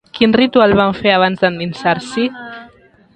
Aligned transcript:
Quin 0.17 0.31
ritual 0.39 0.73
van 0.79 0.95
fer 1.01 1.13
abans 1.17 1.43
d'endinsar-s'hi? 1.43 2.29